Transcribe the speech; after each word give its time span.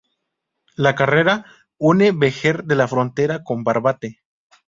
La 0.85 0.93
carretera 1.01 1.45
une 1.79 2.09
Vejer 2.23 2.55
de 2.71 2.79
la 2.81 2.87
Frontera 2.93 3.39
con 3.43 3.63
Barbate. 3.63 4.09